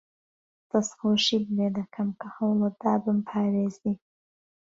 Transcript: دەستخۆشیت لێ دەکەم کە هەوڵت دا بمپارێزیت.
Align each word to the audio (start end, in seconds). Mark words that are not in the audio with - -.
دەستخۆشیت 0.69 1.45
لێ 1.57 1.67
دەکەم 1.77 2.09
کە 2.19 2.27
هەوڵت 2.35 2.75
دا 2.83 2.93
بمپارێزیت. 3.03 3.99